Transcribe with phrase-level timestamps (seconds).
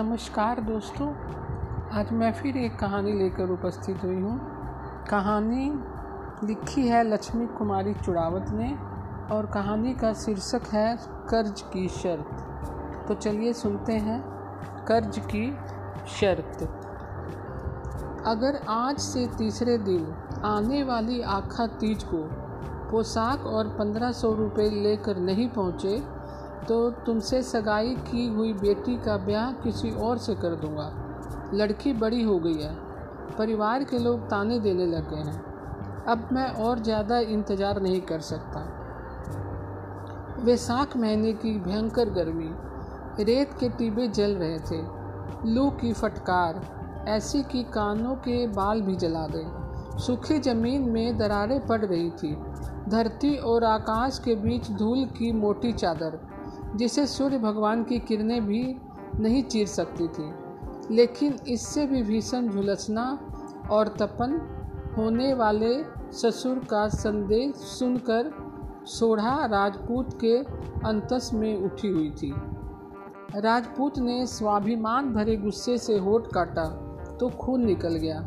[0.00, 1.06] नमस्कार दोस्तों,
[1.92, 4.36] आज मैं फिर एक कहानी लेकर उपस्थित हुई हूँ।
[5.10, 5.64] कहानी
[6.46, 8.68] लिखी है लक्ष्मी कुमारी चुड़ावत ने
[9.34, 10.96] और कहानी का शीर्षक है
[11.30, 14.20] कर्ज की शर्त। तो चलिए सुनते हैं,
[14.88, 15.50] कर्ज की
[16.20, 16.62] शर्त।
[18.26, 20.12] अगर आज से तीसरे दिन
[20.44, 22.22] आने वाली आखा तीज को
[22.90, 26.02] पोशाक और पंद्रह सौ रुपये लेकर नहीं पहुँचे
[26.68, 30.90] तो तुमसे सगाई की हुई बेटी का ब्याह किसी और से कर दूँगा।
[31.54, 32.74] लड़की बड़ी हो गई है।
[33.38, 38.20] परिवार के लोग ताने देने लग गए हैं। अब मैं और ज़्यादा इंतज़ार नहीं कर
[38.20, 38.60] सकता।
[40.44, 42.50] वैसाख महीने की भयंकर गर्मी,
[43.24, 44.82] रेत के टीबे जल रहे थे।
[45.46, 46.60] लू की फटकार,
[47.08, 52.34] ऐसी कि कानों के बाल भी जला गए सूखी ज़मीन में दरारें पड़ रही थी।
[52.88, 56.18] धरती और आकाश के बीच धूल की मोटी चादर
[56.76, 58.62] जिसे सूर्य भगवान की किरणें भी
[59.16, 63.06] नहीं चीर सकती थी। लेकिन इससे भी भीषण झुलसना
[63.70, 64.40] और तपन
[64.96, 65.72] होने वाले
[66.12, 68.32] ससुर का संदेश सुनकर
[68.86, 70.36] सोढ़ा राजपूत के
[70.88, 72.32] अंतस में उठी हुई थी।
[73.36, 76.64] राजपूत ने स्वाभिमान भरे गुस्से से होठ काटा
[77.20, 78.20] तो खून निकल गया।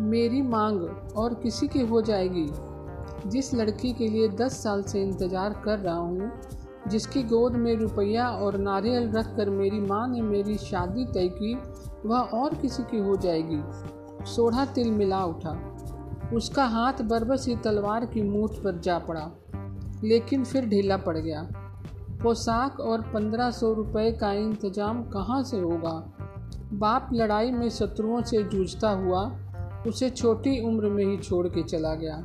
[0.00, 0.80] मेरी मांग
[1.16, 2.48] और किसी की हो जाएगी।
[3.26, 6.30] जिस लड़की के लिए दस साल से इंतज़ार कर रहा हूँ
[6.86, 11.54] जिसकी गोद में रुपया और नारियल रख कर मेरी माँ ने मेरी शादी तय की,
[12.06, 13.62] वह और किसी की हो जाएगी।
[14.26, 15.58] सोढ़ा तिल मिला उठा।
[16.34, 19.30] उसका हाथ बरबस ही तलवार की मूठ पर जा पड़ा,
[20.04, 21.48] लेकिन फिर ढीला पड़ गया।
[22.22, 25.92] पोशाक और पंद्रह सौ रुपये का इंतज़ाम कहाँ से होगा?
[26.72, 29.22] बाप लड़ाई में शत्रुओं से जूझता हुआ,
[29.86, 32.24] उसे छोटी उम्र में ही छोड़ के चला गया।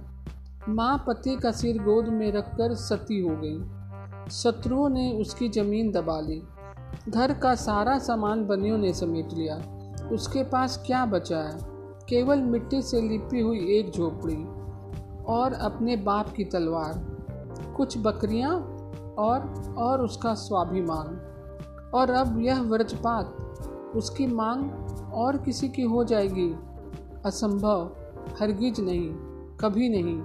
[0.69, 3.80] माँ पति का सिर गोद में रखकर सती हो गई।
[4.29, 6.43] शत्रुओं ने उसकी ज़मीन दबा ली।
[7.09, 9.61] घर का सारा सामान बनियों ने समेट लिया।
[10.11, 11.57] उसके पास क्या बचा है?
[12.09, 14.45] केवल मिट्टी से लिपी हुई एक झोपड़ी
[15.23, 17.05] और अपने बाप की तलवार,
[17.77, 18.59] कुछ बकरियाँ
[19.17, 21.21] और और उसका स्वाभिमान।
[21.93, 23.35] और अब यह व्रजपात,
[23.95, 24.71] उसकी मांग
[25.13, 26.55] और किसी की हो जाएगी?
[27.25, 27.95] असंभव,
[28.41, 29.09] हरगिज नहीं,
[29.57, 30.21] कभी नहीं।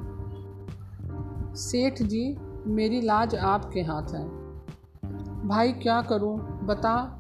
[1.55, 4.29] सेठ जी मेरी लाज आपके हाथ है।
[5.49, 6.61] भाई, क्या करूँ?
[6.65, 7.19] बता,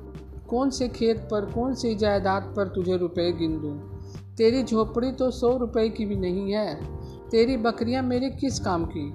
[0.49, 3.61] कौन से खेत पर, कौन सी जायदाद पर तुझे रुपए गिन?
[3.61, 3.97] दूँ
[4.37, 6.99] तेरी झोपड़ी तो सौ रुपए की भी नहीं है।
[7.31, 9.15] तेरी बकरियाँ मेरे किस काम की?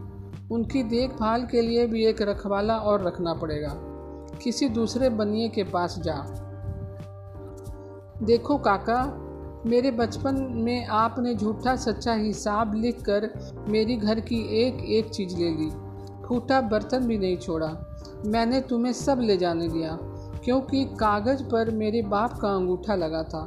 [0.51, 3.73] उनकी देखभाल के लिए भी एक रखवाला और रखना पड़ेगा।
[4.43, 6.17] किसी दूसरे बनिए के पास जा।
[8.23, 9.27] देखो काका,
[9.65, 13.29] मेरे बचपन में आपने झूठा सच्चा हिसाब लिखकर
[13.69, 15.71] मेरी घर की एक एक चीज़ ले ली।
[16.31, 17.67] फूटा बर्तन भी नहीं छोड़ा।
[18.25, 19.97] मैंने तुम्हें सब ले जाने दिया,
[20.43, 23.41] क्योंकि कागज़ पर मेरे बाप का अंगूठा लगा था।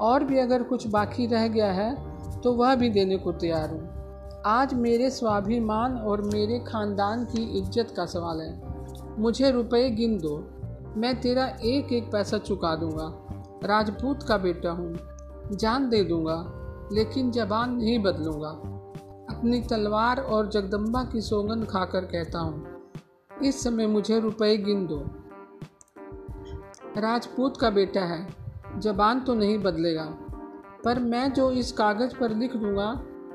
[0.00, 4.42] और भी अगर कुछ बाकी रह गया है तो वह भी देने को तैयार हूँ।
[4.46, 10.36] आज मेरे स्वाभिमान और मेरे ख़ानदान की इज़्ज़त का सवाल है। मुझे रुपए गिन दो।
[10.96, 13.12] मैं तेरा एक एक पैसा चुका दूँगा।
[13.64, 14.94] राजपूत का बेटा हूँ।
[15.52, 16.38] जान दे दूँगा,
[16.92, 18.58] लेकिन जबान नहीं बदलूँगा।
[19.36, 22.66] अपनी तलवार और जगदम्बा की सौगंध खाकर कहता हूँ,
[23.42, 24.98] इस समय मुझे रुपए गिन दो।
[26.96, 28.26] राजपूत का बेटा है,
[28.78, 30.04] जबान तो नहीं बदलेगा,
[30.84, 32.88] पर मैं जो इस कागज़ पर लिख दूँगा,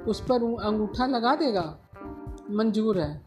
[0.08, 1.78] उस पर अंगूठा लगा देगा?
[2.52, 3.22] मंजूर है।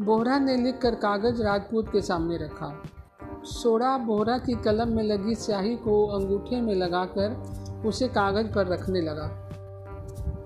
[0.00, 2.74] बोहरा ने लिख कर कागज़ राजपूत के सामने रखा।
[3.44, 9.00] सोडा बोहरा की कलम में लगी स्याही को अंगूठे में लगाकर उसे कागज़ पर रखने
[9.00, 9.30] लगा।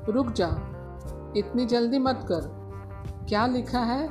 [0.09, 0.49] रुक जा
[1.37, 2.55] इतनी जल्दी मत कर।
[3.29, 4.09] क्या लिखा है?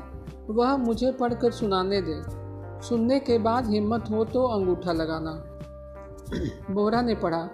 [0.50, 2.22] वह मुझे पढ़कर सुनाने दे।
[2.88, 5.32] सुनने के बाद हिम्मत हो तो अंगूठा लगाना।
[6.74, 7.50] बोरा ने पढ़ा,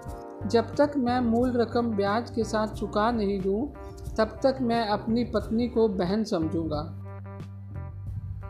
[0.46, 3.74] जब तक मैं मूल रकम ब्याज के साथ चुका नहीं दूँ,
[4.18, 6.98] तब तक मैं अपनी पत्नी को बहन समझूँगा।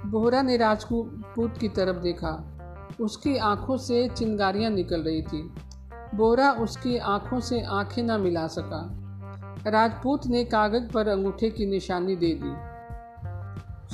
[0.05, 2.57] बोहरा ने राजपूत की तरफ़ देखा।
[3.01, 5.53] उसकी आँखों से चिंगारियाँ निकल रही थी।
[6.15, 9.00] बोरा उसकी आँखों से आँखें न मिला सका।
[9.67, 12.53] राजपूत ने कागज़ पर अंगूठे की निशानी दे दी।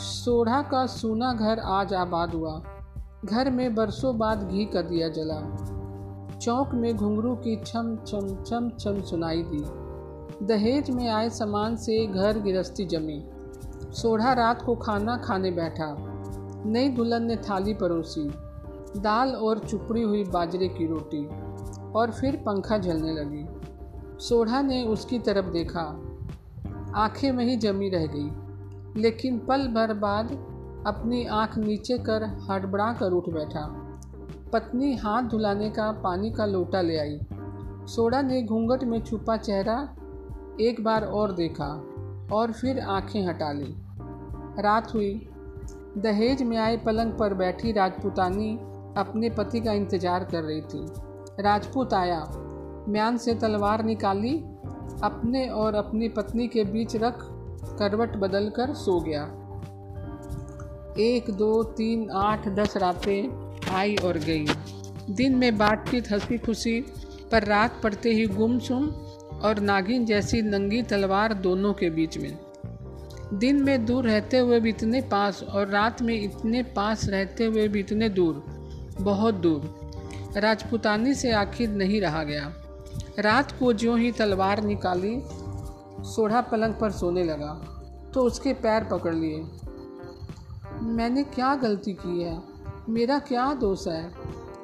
[0.02, 2.62] सोढ़ा का सूना घर आज आबाद हुआ।
[3.26, 5.40] घर में बरसों बाद घी का दिया जला।
[6.42, 9.64] चौक में घुंघरू की छम छम छम छम सुनाई दी।
[10.46, 13.30] दहेज में आए सामान से घर गिरस्ती जमी।
[13.92, 15.96] सोढ़ा रात को खाना खाने बैठा।
[16.66, 18.34] नई दुल्हन ने थाली परोसी।
[19.00, 21.28] दाल और चुपड़ी हुई बाजरे की रोटी।
[21.92, 23.57] और फिर पंखा झलने लगी।
[24.20, 25.82] सोढ़ा ने उसकी तरफ़ देखा।
[26.96, 30.32] आँखें वहीं जमी रह गई, लेकिन पल भर बाद
[30.88, 33.66] अपनी आँख नीचे कर हड़बड़ा कर उठ बैठा।
[34.54, 37.20] पत्नी हाथ धुलाने का पानी का लोटा ले आई।
[37.88, 39.78] सोडा ने घूंघट में छुपा चेहरा
[40.62, 41.66] एक बार और देखा
[42.32, 43.74] और फिर आँखें हटा ली।
[44.60, 45.14] रात हुई।
[45.98, 48.54] दहेज में आए पलंग पर बैठी राजपूतानी
[48.98, 50.86] अपने पति का इंतज़ार कर रही थी।
[51.40, 52.20] राजपूत आया।
[52.90, 54.38] म्यान से तलवार निकाली,
[55.04, 57.18] अपने और अपनी पत्नी के बीच रख
[57.80, 59.24] करवट बदल कर सो गया।
[61.00, 64.46] एक, दो, तीन, आठ, दस रातें आई और गई।
[65.10, 66.82] दिन में बातचीत हँसी खुशी
[67.32, 68.88] पर रात पड़ते ही गुमसुम
[69.44, 72.38] और नागिन जैसी नंगी तलवार दोनों के बीच में।
[73.34, 77.68] दिन में दूर रहते हुए भी इतने पास और रात में इतने पास रहते हुए
[77.68, 78.44] भी इतने दूर,
[79.02, 79.92] बहुत दूर।
[80.38, 82.54] राजपुतानी से आखिर नहीं रहा गया।
[83.20, 85.22] रात को ज्यों ही तलवार निकाली,
[86.06, 87.54] सोढ़ा पलंग पर सोने लगा
[88.14, 89.40] तो उसके पैर पकड़ लिए।
[90.82, 92.42] मैंने क्या गलती की है?
[92.90, 94.12] मेरा क्या दोष है?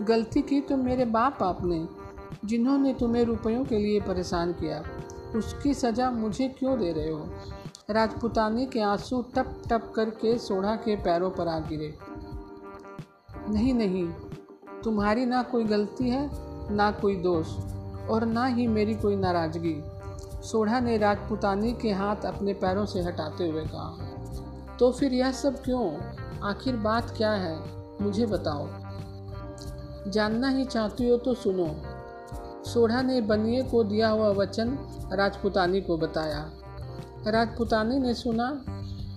[0.02, 1.88] गलती की तो मेरे बाप आपने,
[2.46, 4.84] जिन्होंने तुम्हें रुपयों के लिए परेशान किया।
[5.36, 7.28] उसकी सज़ा मुझे क्यों दे रहे हो?
[7.90, 11.94] राजपुतानी के आँसू टप टप करके सोढ़ा के पैरों पर आ गिरे।
[13.50, 14.08] नहीं नहीं,
[14.84, 16.30] तुम्हारी ना कोई गलती है,
[16.76, 17.48] ना कोई दोष।
[18.10, 19.84] और ना ही मेरी कोई नाराज़गी।
[20.44, 24.10] सोढ़ा ने राजपुतानी के हाथ अपने पैरों से हटाते हुए कहा
[24.80, 25.98] तो फिर यह सब क्यों?
[26.44, 27.60] आखिर बात क्या है?
[28.02, 28.68] मुझे बताओ।
[30.12, 31.76] जानना ही चाहती हो तो सुनो।
[32.64, 34.78] सोढ़ा ने बनिए को दिया हुआ वचन
[35.14, 36.52] राजपुतानी को बताया।
[37.28, 38.66] राजपुतानी ने सुना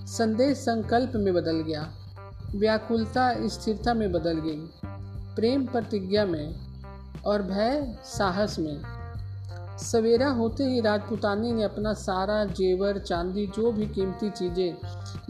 [0.06, 1.92] संदेश संकल्प में बदल गया।
[2.56, 4.70] व्याकुलता, स्थिरता में बदल गई।
[5.36, 6.65] प्रेम प्रतिज्ञा में
[7.26, 8.82] और भय साहस में।
[9.78, 14.76] सवेरा होते ही राजपुतानी ने अपना सारा जेवर, चांदी, जो भी कीमती चीज़ें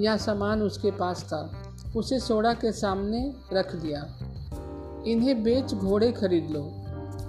[0.00, 1.50] या सामान उसके पास था,
[1.96, 4.06] उसे सोड़ा के सामने रख दिया।
[5.06, 6.72] इन्हें बेच घोड़े खरीद लो,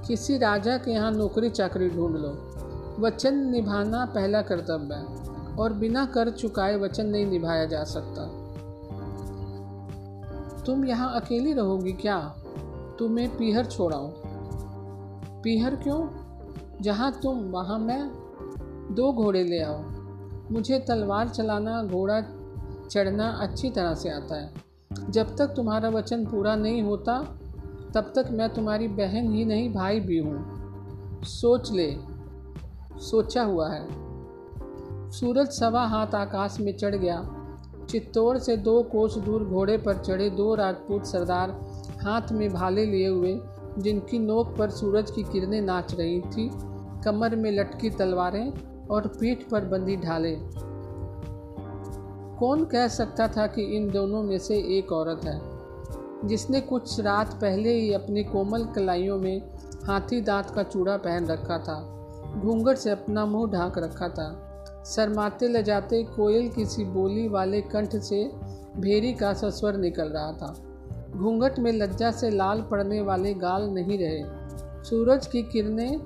[0.08, 2.54] किसी राजा के यहाँ नौकरी चाकरी ढूंढ लो।
[3.00, 8.28] वचन निभाना पहला कर्तव्य है, और बिना कर चुकाए वचन नहीं निभाया जा सकता।
[10.64, 12.36] तुम यहाँ अकेली रहोगी क्या?
[13.00, 14.27] तुम्हें पीहर छोड़ाऊँ।
[15.48, 16.08] पीहर क्यों?
[16.82, 18.10] जहाँ तुम, वहाँ मैं।
[18.96, 19.84] दो घोड़े ले आओ।
[20.52, 22.22] मुझे तलवार चलाना, घोड़ा
[22.90, 24.54] चढ़ना अच्छी तरह से आता है।
[25.10, 27.40] जब तक तुम्हारा वचन पूरा नहीं होता,
[27.94, 30.46] तब तक मैं तुम्हारी बहन ही नहीं, भाई भी हूँ।
[31.24, 31.98] सोच ले।
[32.98, 33.88] सोचा हुआ है।
[35.12, 37.30] सूरज सवा हाथ आकाश में चढ़ गया।
[37.90, 41.50] चित्तौड़ से दो कोस दूर घोड़े पर चढ़े दो राजपूत सरदार
[42.04, 43.40] हाथ में भाले लिए हुए
[43.78, 46.50] जिनकी नोक पर सूरज की किरणें नाच रही थी,
[47.06, 48.52] कमर में लटकी तलवारें
[48.88, 50.36] और पीठ पर बंदी ढाले।
[52.40, 55.40] कौन कह सकता था कि इन दोनों में से एक औरत है,
[56.28, 59.42] जिसने कुछ रात पहले ही अपनी कोमल कलाइयों में
[59.84, 61.80] हाथी दांत का चूड़ा पहन रखा था,
[62.40, 64.44] घूंघट से अपना मुँह ढांक रखा था।
[64.86, 68.24] शरमाते ले जाते कोयल किसी बोली वाले कंठ से
[68.78, 70.54] भेरी का सस्वर निकल रहा था।
[71.18, 76.00] घूंघट में लज्जा से लाल पड़ने वाले गाल नहीं रहे। सूरज की किरणें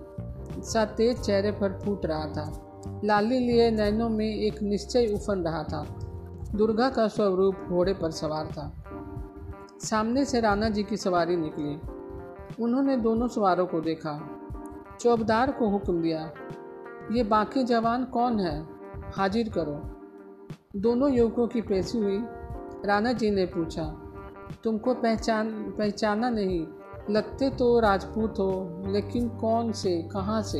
[0.61, 2.67] सा तेज चेहरे पर फूट रहा था।
[3.05, 5.85] लाली लिए नैनों में एक निश्चय उफन रहा था।
[6.55, 8.83] दुर्गा का स्वरूप घोड़े पर सवार था।
[9.79, 11.79] सामने से राणा जी की सवारी निकली।
[12.63, 14.19] उन्होंने दोनों सवारों को देखा।
[14.99, 16.31] चौबदार को हुक्म दिया,
[17.11, 18.67] ये बाकी जवान कौन है?
[19.11, 19.81] हाजिर करो।
[20.79, 22.19] दोनों युवकों की पेशी हुई।
[22.85, 24.00] राणा जी ने पूछा
[24.63, 26.67] तुमको पहचान पहचाना नहीं।
[27.09, 30.59] लगते तो राजपूत हो, लेकिन कौन से, कहाँ से?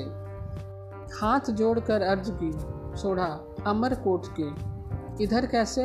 [1.22, 2.52] हाथ जोड़कर अर्ज़ की
[2.98, 4.72] सोढ़ा अमरकोट के।
[5.24, 5.84] इधर कैसे?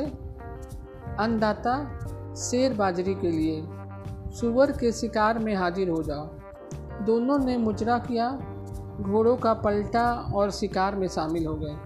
[1.19, 1.99] अन्नदाता
[2.35, 3.69] शेर बाजरी के लिए।
[4.33, 6.29] सुअर के शिकार में हाजिर हो जाओ।
[7.05, 8.31] दोनों ने मुजरा किया,
[9.01, 11.77] घोड़ों का पलटा और शिकार में शामिल हो गए।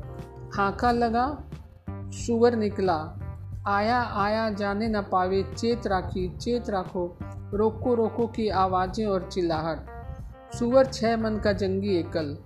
[0.55, 1.45] हाँका लगा,
[1.91, 3.20] सुअर निकला।
[3.69, 7.19] आया आया जाने न पावे, चेत राखी, चेत राखो,
[7.55, 12.37] रोको रोको की आवाज़ें और चिल्लाहट। सुअर छह मन का जंगी एकल।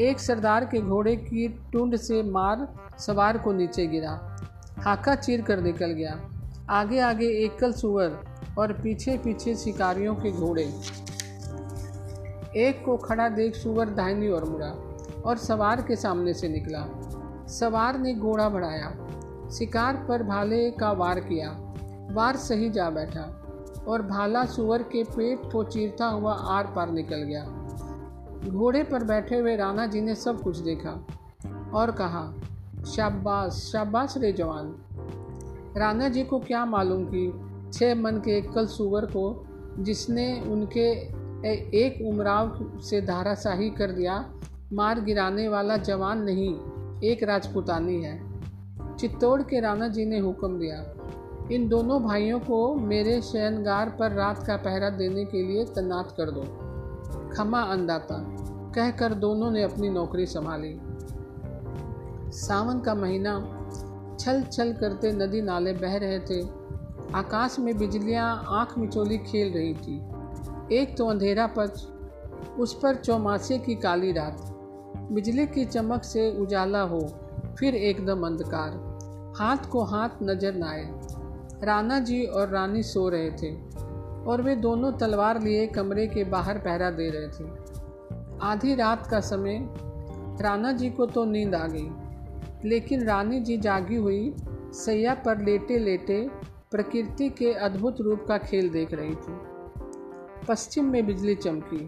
[0.00, 2.66] एक सरदार के घोड़े की टुंड से मार
[2.98, 4.36] सवार को नीचे गिरा।
[4.78, 6.20] हाका चीर कर निकल गया।
[6.70, 8.18] आगे आगे एकल सुअर
[8.58, 10.64] और पीछे पीछे शिकारियों के घोड़े।
[12.56, 14.72] एक को खड़ा देख सुअर दाहिनी ओर मुड़ा
[15.24, 16.86] और सवार के सामने से निकला।
[17.48, 18.92] सवार ने घोड़ा बढ़ाया।
[19.52, 21.50] शिकार पर भाले का वार किया।
[22.12, 23.22] वार सही जा बैठा
[23.88, 27.44] और भाला सुअर के पेट को चीरता हुआ आर पार निकल गया।
[28.48, 30.90] घोड़े पर बैठे हुए राणा जी ने सब कुछ देखा
[31.74, 32.32] और कहा,
[32.86, 34.74] शाबाश शाबाश रे जवान।
[35.76, 37.32] राणा जी को क्या मालूम कि
[37.72, 39.46] छः मन के एकल सुअर को
[39.78, 40.90] जिसने उनके
[41.78, 44.24] एक उमराव से धाराशाही कर दिया,
[44.72, 46.54] मार गिराने वाला जवान नहीं,
[47.00, 48.29] एक राजपुतानी है।
[49.00, 50.94] चित्तौड़ के राणा जी ने हुक्म दिया।
[51.52, 56.30] इन दोनों भाइयों को मेरे शयनगार पर रात का पहरा देने के लिए तैनात कर
[56.30, 56.42] दो।
[57.36, 58.36] खमा अंदाता
[58.74, 60.80] कहकर दोनों ने अपनी नौकरी संभाली।
[62.32, 63.56] सावन का महीना
[64.20, 66.42] छल छल करते नदी नाले बह रहे थे।
[67.14, 70.02] आकाश में बिजलियाँ आँख मिचोली खेल रही थी।
[70.76, 71.86] एक तो अंधेरा पच
[72.58, 74.36] उस पर चौमासे की काली रात।
[75.12, 77.00] बिजली की चमक से उजाला हो,
[77.58, 78.89] फिर एकदम अंधकार।
[79.40, 83.50] हाथ को हाथ नज़र न आए राणा जी और रानी सो रहे थे
[84.24, 87.48] और वे दोनों तलवार लिए कमरे के बाहर पहरा दे रहे थे।
[88.42, 89.58] आधी रात का समय
[90.40, 94.34] राणा जी को तो नींद आ गई, लेकिन रानी जी जागी हुई,
[94.74, 96.20] सैया पर लेटे लेटे
[96.70, 99.38] प्रकृति के अद्भुत रूप का खेल देख रही थी।
[100.48, 101.84] पश्चिम में बिजली चमकी,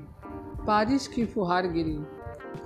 [0.65, 1.99] बारिश की फुहार गिरी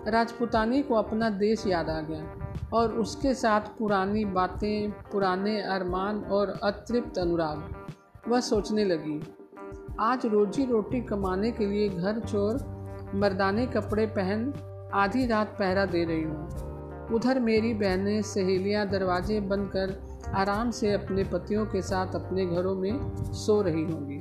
[0.09, 6.59] राजपुतानी को अपना देश याद आ गया और उसके साथ पुरानी बातें, पुराने अरमान और
[6.63, 9.21] अतृप्त अनुराग। वह सोचने लगी,
[10.01, 12.59] आज रोजी रोटी कमाने के लिए घर चोर,
[13.15, 14.53] मर्दाने कपड़े पहन,
[14.95, 19.97] आधी रात पहरा दे रही हूँ। उधर मेरी बहनें सहेलियाँ दरवाजे बंद कर
[20.35, 24.21] आराम से अपने पतियों के साथ अपने घरों में सो रही होंगी।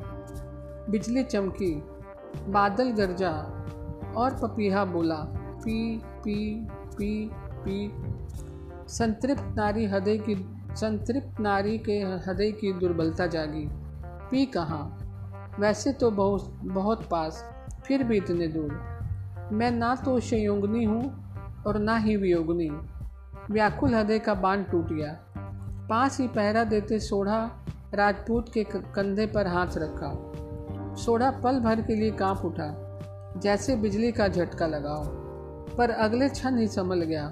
[0.91, 1.73] बिजली चमकी,
[2.47, 3.31] बादल गरजा
[4.17, 5.15] और पपीहा बोला
[5.65, 7.91] पी पी पी पी।
[8.87, 10.35] संतृप्त नारी हृदय की,
[10.75, 13.67] संतृप्त नारी के हृदय की दुर्बलता जागी।
[14.31, 14.97] पी कहाँ?
[15.59, 17.45] वैसे तो बहुत बहुत पास,
[17.87, 18.81] फिर भी इतने दूर।
[19.51, 21.33] मैं ना तो संयोगनी हूँ
[21.67, 22.69] और ना ही वियोगनी।
[23.53, 25.19] व्याकुल हृदय का बाँध टूट गया।
[25.89, 30.31] पास ही पहरा देते सोढ़ा, राजपूत के, कंधे पर हाथ रखा।
[30.95, 32.81] सोढ़ा पल भर के लिए काँप उठा।
[33.37, 35.24] जैसे बिजली का झटका लगाओ।
[35.77, 37.31] पर अगले क्षण ही संभल गया।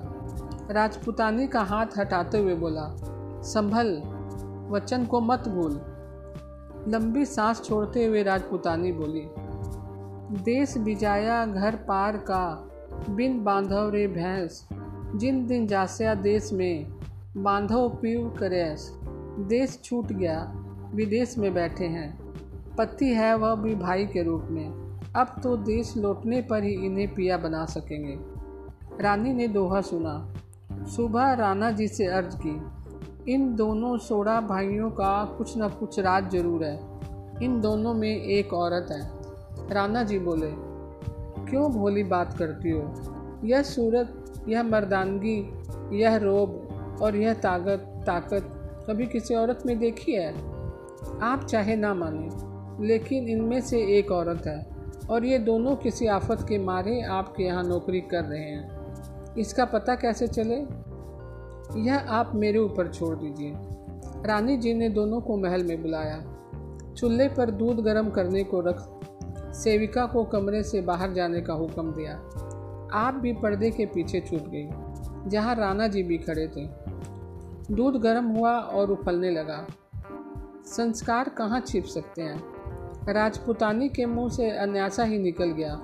[0.71, 2.85] राजपुतानी का हाथ हटाते हुए बोला,
[3.43, 4.01] संभल,
[4.71, 5.81] वचन को मत भूल।
[6.87, 9.23] लंबी सांस छोड़ते हुए राजपुतानी बोली,
[10.43, 12.69] देश बिजाया घर पार का,
[13.09, 14.67] बिन बांधव रे भैंस,
[15.15, 16.93] जिन दिन जास्या देश में,
[17.37, 18.97] बांधव पीव करेस।
[19.39, 20.51] देश छूट गया,
[20.93, 22.19] विदेश में बैठे हैं।
[22.75, 27.13] पति है वह भी भाई के रूप में। अब तो देश लौटने पर ही इन्हें
[27.13, 28.32] पिया बना सकेंगे।
[29.01, 30.33] रानी ने दोहा सुना।
[30.85, 36.31] सुबह राना जी से अर्ज़ की, इन दोनों सोड़ा भाइयों का कुछ न कुछ राज
[36.31, 36.79] ज़रूर है।
[37.43, 40.51] इन दोनों में एक औरत है। राना जी बोले,
[41.49, 42.83] क्यों भोली बात करती हो?
[43.43, 45.37] यह सूरत, यह मर्दानगी,
[45.93, 48.49] यह रोब और यह ताकत ताकत
[48.89, 50.33] कभी किसी औरत में देखी है?
[51.21, 52.29] आप चाहे ना माने,
[52.87, 54.65] लेकिन इनमें से एक औरत है
[55.09, 58.72] और ये दोनों किसी आफत के मारे आपके यहाँ नौकरी कर रहे हैं।
[59.37, 60.57] इसका पता कैसे चले?
[61.79, 63.53] यह आप मेरे ऊपर छोड़ दीजिए।
[64.25, 66.23] रानी जी ने दोनों को महल में बुलाया।
[66.93, 68.89] चूल्हे पर दूध गर्म करने को रख
[69.55, 72.15] सेविका को कमरे से बाहर जाने का हुक्म दिया।
[72.93, 74.69] आप भी पर्दे के पीछे छूट गई,
[75.29, 76.69] जहाँ राणा जी भी खड़े थे।
[77.71, 79.67] दूध गर्म हुआ और उफलने लगा।
[80.65, 82.43] संस्कार कहाँ छिप सकते हैं?
[83.13, 85.81] राजपुतानी के मुँह से अन्यासा ही निकल गया।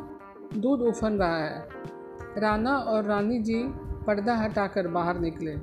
[0.57, 1.67] दूध उफन रहा है।
[2.39, 3.63] राना और रानी जी
[4.07, 5.55] पर्दा हटाकर बाहर निकले।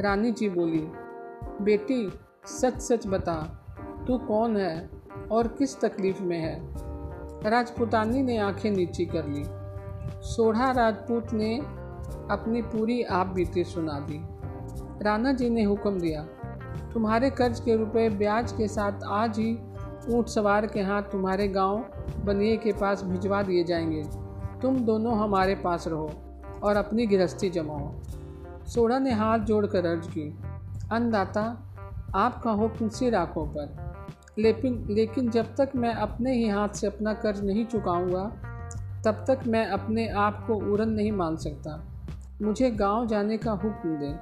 [0.00, 0.86] रानी जी बोली,
[1.62, 2.12] बेटी
[2.46, 3.34] सच सच बता,
[4.06, 4.90] तू कौन है
[5.32, 6.58] और किस तकलीफ़ में है?
[7.50, 9.44] राजपुतानी ने आँखें नीची कर ली।
[10.26, 11.56] सोढ़ा राजपूत ने
[12.30, 14.20] अपनी पूरी आप बीती सुना दी।
[15.04, 16.22] राणा जी ने हुक्म दिया,
[16.92, 19.52] तुम्हारे कर्ज के रुपए ब्याज के साथ आज ही
[20.08, 21.84] ऊँट सवार के हाथ तुम्हारे गाँव
[22.24, 24.25] बनिए के पास भिजवा दिए जाएँगे।
[24.62, 26.10] तुम दोनों हमारे पास रहो
[26.62, 27.92] और अपनी गृहस्थी जमाओ।
[28.66, 30.38] सोड़ा ने हाथ जोड़कर अर्ज़ की,
[30.92, 31.62] अन्नदाता
[32.14, 33.96] आपका हुक्म सिर आँखों पर।
[34.38, 38.32] लेकिन लेकिन जब तक मैं अपने ही हाथ से अपना कर्ज नहीं चुकाऊँगा,
[39.04, 41.84] तब तक मैं अपने आप को उड़न नहीं मान सकता।
[42.42, 44.18] मुझे गाँव जाने का हुक्म दें।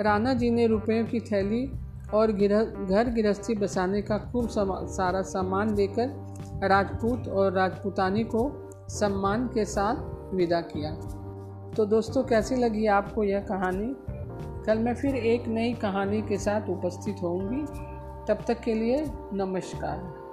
[0.00, 1.72] राणा जी ने रुपयों की थैली
[2.14, 6.06] और गिरह, घर गृहस्थी बसाने का खूब सारा सामान देकर
[6.68, 9.96] राजपूत और राजपूतानी को सम्मान के साथ
[10.34, 10.90] विदा किया।
[11.76, 13.96] तो दोस्तों, कैसी लगी आपको यह कहानी?
[14.66, 17.64] कल मैं फिर एक नई कहानी के साथ उपस्थित होंगी
[18.28, 20.23] तब तक के लिए नमस्कार।